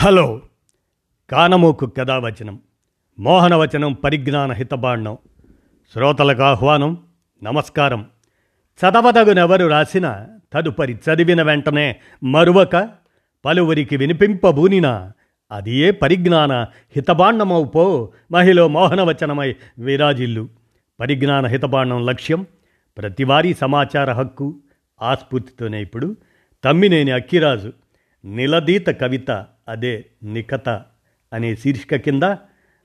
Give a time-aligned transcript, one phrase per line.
[0.00, 0.40] Hello.
[1.30, 2.60] కానమోకు కథావచనం
[3.18, 5.16] మోహనవచనం పరిజ్ఞాన హితబాండం.
[5.92, 6.98] శ్రోతలకు ఆహ్వానం
[7.42, 8.06] నమస్కారం.
[8.52, 12.88] చదవదగునెవరు రాసిన తదుపరి చదివిన వెంటనే మరువక
[13.44, 15.12] పలువురికి వినిపింపబూనినా
[15.52, 16.52] అది ఏ పరిజ్ఞాన
[16.96, 20.48] హితబాండమవు పో మహిళ మోహనవచనమై విరాజిల్లు.
[21.00, 22.46] పరిజ్ఞాన హితబాండం లక్ష్యం
[22.98, 24.56] ప్రతివారీ సమాచార హక్కు
[25.02, 26.16] ఆస్ఫూర్తితోనే ఇప్పుడు
[26.64, 27.72] తమ్మినేని అక్కిరాజు
[28.24, 30.68] నిలదీత కవిత అదే నికత
[31.32, 32.22] అనే శీర్షిక కింద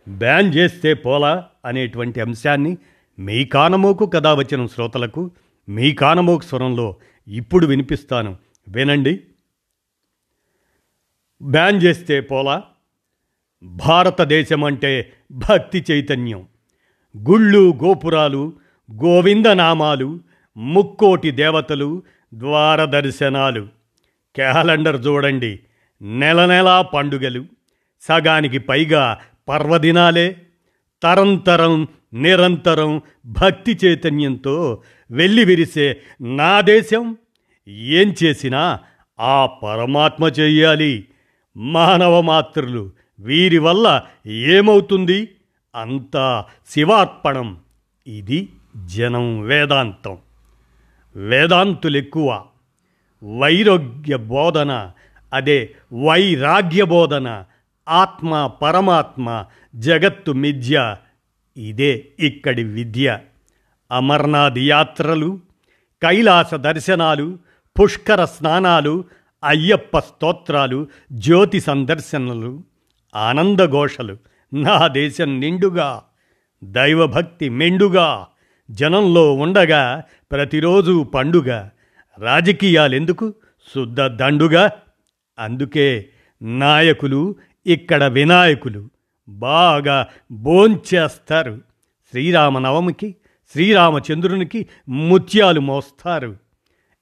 [0.09, 2.77] బ్యాన్ చేస్తే పోలా అనేటువంటి అంశాన్ని
[3.19, 5.31] మీ కానమోకు కథ వచ్చిన శ్రోతలకు
[5.69, 6.95] మీ కానమోకు స్వరంలో
[7.27, 8.37] ఇప్పుడు వినిపిస్తాను.
[8.67, 9.21] వినండి.
[11.41, 12.63] బ్యాన్ చేస్తే పోలా?
[13.63, 16.47] భారతదేశం అంటే భక్తి చైతన్యం.
[17.17, 18.53] గుళ్ళు గోపురాలు
[18.91, 20.19] గోవిందనామాలు
[20.57, 23.67] ముక్కోటి దేవతలు ద్వారదర్శనాలు.
[24.35, 25.59] క్యాలెండర్ చూడండి.
[26.03, 27.45] నెల నెలా పండుగలు
[28.01, 29.17] సగానికి పైగా
[29.49, 30.41] పర్వదినాలే.
[31.03, 37.17] తరంతరం నిరంతరం భక్తి చైతన్యంతో వెళ్ళి విరిసే నా దేశం.
[37.67, 38.79] ఏం చేసినా
[39.19, 41.05] ఆ పరమాత్మ చెయ్యాలి
[41.57, 45.29] మానవ మాతృలు వీరి వల్ల ఏమవుతుంది?
[45.75, 47.57] అంతా శివార్పణం.
[48.07, 48.49] ఇది
[48.85, 50.17] జనం వేదాంతం.
[51.15, 52.43] వేదాంతులెక్కువ.
[53.37, 54.91] వైరోగ్య బోధన
[55.33, 55.73] అదే
[56.05, 57.43] వైరాగ్య బోధన
[57.89, 59.45] ఆత్మ పరమాత్మ
[59.75, 60.95] జగత్తు మిథ్య
[61.57, 63.19] ఇదే ఇక్కడి విద్య.
[63.91, 65.39] అమర్నాథ్ యాత్రలు
[66.03, 67.37] కైలాస దర్శనాలు
[67.79, 69.03] పుష్కర స్నానాలు
[69.43, 72.63] అయ్యప్ప స్తోత్రాలు జ్యోతి సందర్శనలు
[73.15, 74.17] ఆనందఘోషలు
[74.53, 76.01] నా దేశం నిండుగా
[76.63, 78.27] దైవభక్తి మెండుగా
[78.71, 81.69] జనంలో ఉండగా ప్రతిరోజు పండుగ.
[82.19, 83.33] రాజకీయాలెందుకు?
[83.75, 84.71] శుద్ధ దండుగా?
[85.39, 86.09] అందుకే
[86.41, 87.35] నాయకులు
[87.65, 88.89] ఇక్కడ వినాయకులు
[89.29, 91.61] బాగా భోంచేస్తారు.
[92.11, 93.15] శ్రీరామనవమికి
[93.51, 96.37] శ్రీరామచంద్రునికి ముత్యాలు మోస్తారు.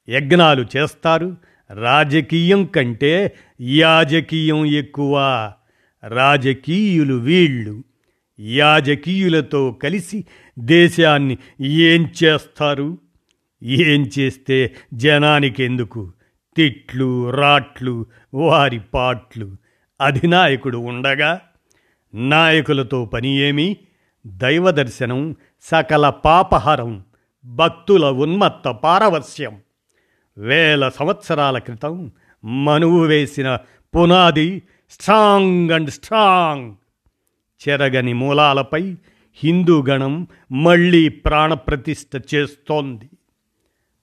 [0.09, 1.38] యజ్ఞాలు చేస్తారు.
[1.72, 5.18] రాజకీయం కంటే యాజకీయం ఎక్కువ.
[6.08, 7.84] రాజకీయులు వీళ్ళు
[8.40, 10.25] యాజకీయులతో కలిసి
[10.59, 12.97] దేశాన్ని ఏం చేస్తారు?
[13.64, 16.12] ఏం చేస్తే జనానికెందుకు?
[16.57, 19.56] తిట్లు రాట్లు వారి పాట్లు.
[20.01, 21.41] అధినాయకుడు ఉండగా
[22.13, 23.78] నాయకులతో పని ఏమి?
[24.28, 27.03] దైవదర్శనం సకల పాపహరం
[27.45, 29.59] భక్తుల ఉన్మత్త పారవస్యం
[30.38, 32.11] వేల సంవత్సరాల క్రితం
[32.45, 33.57] మనువు వేసిన
[33.95, 34.61] పునాది
[34.91, 36.75] స్ట్రాంగ్ అండ్ స్ట్రాంగ్.
[37.69, 38.95] చెరగని మూలాలపై
[39.35, 43.09] హిందూ గణం మళ్ళీ ప్రాణప్రతిష్ఠ చేస్తోంది.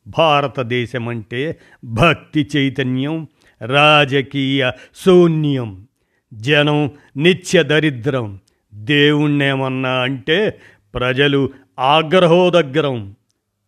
[0.08, 3.28] భారతదేశం అంటే భక్తి చైతన్యం
[3.66, 4.70] రాజకీయ
[5.04, 5.88] శూన్యం.
[6.34, 8.38] జనం నిత్య దరిద్రం.
[8.74, 10.60] దేవుణ్ణేమన్నా అంటే
[10.94, 13.16] ప్రజలు ఆగ్రహోదగ్రం.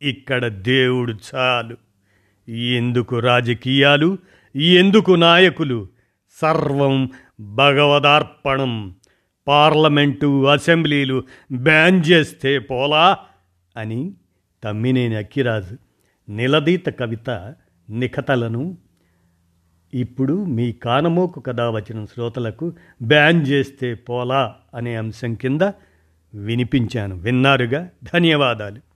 [0.03, 1.77] ఇక్కడ దేవుడు చాలు.
[2.51, 4.19] ఎందుకు రాజకీయాలు?
[4.57, 5.89] ఎందుకు నాయకులు?
[6.43, 8.95] సర్వం భగవదార్పణం.
[9.49, 13.19] పార్లమెంటు అసెంబ్లీలు బ్యాన్ చేస్తే పోలా
[13.77, 14.13] అని
[14.65, 15.77] తమ్మినేని అక్కిరాజు
[16.31, 17.55] నిలదీత కవిత
[17.91, 18.79] నిఖతలను.
[19.95, 25.63] ఇప్పుడు మీ కానమోకు కథ వచ్చిన శ్రోతలకు బ్యాన్ చేస్తే పోలా అనే అంశం కింద
[26.35, 27.17] వినిపించాను.
[27.17, 27.89] విన్నారుగా?
[28.15, 28.90] ధన్యవాదాలు.